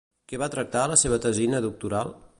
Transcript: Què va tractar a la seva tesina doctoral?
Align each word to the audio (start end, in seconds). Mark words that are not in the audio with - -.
Què 0.31 0.39
va 0.43 0.47
tractar 0.55 0.81
a 0.85 0.89
la 0.93 0.97
seva 1.03 1.19
tesina 1.27 1.63
doctoral? 1.67 2.15